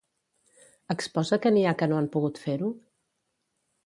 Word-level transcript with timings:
Exposa 0.93 1.37
que 1.43 1.51
n'hi 1.57 1.65
ha 1.67 1.73
que 1.81 1.89
no 1.91 1.99
han 1.99 2.07
pogut 2.17 2.39
fer-ho? 2.47 2.71